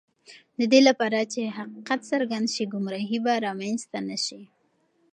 [0.59, 4.41] د دې لپاره چې حقیقت څرګند شي، ګمراهی به رامنځته نه شي.